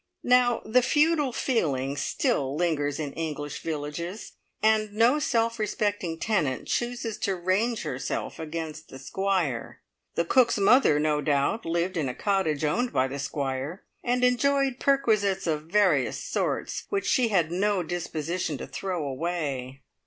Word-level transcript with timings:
Now 0.23 0.63
the 0.65 0.81
feudal 0.81 1.31
feeling 1.31 1.95
still 1.95 2.55
lingers 2.55 2.99
in 2.99 3.13
English 3.13 3.61
villages, 3.61 4.31
and 4.59 4.91
no 4.93 5.19
self 5.19 5.59
respecting 5.59 6.17
tenant 6.17 6.67
chooses 6.67 7.19
to 7.19 7.35
range 7.35 7.83
herself 7.83 8.39
against 8.39 8.89
the 8.89 8.97
Squire. 8.97 9.83
The 10.15 10.25
cook's 10.25 10.57
mother, 10.57 10.99
no 10.99 11.21
doubt, 11.21 11.67
lived 11.67 11.97
in 11.97 12.09
a 12.09 12.15
cottage 12.15 12.65
owned 12.65 12.91
by 12.91 13.07
the 13.09 13.19
Squire, 13.19 13.83
and 14.03 14.23
enjoyed 14.23 14.79
perquisites 14.79 15.45
of 15.45 15.65
various 15.67 16.19
sorts 16.19 16.85
which 16.89 17.05
she 17.05 17.27
had 17.27 17.51
no 17.51 17.83
disposition 17.83 18.57
to 18.57 18.65
throw 18.65 19.07
away. 19.07 19.83